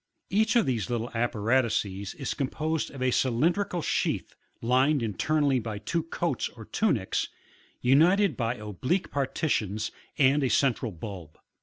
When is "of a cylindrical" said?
2.89-3.83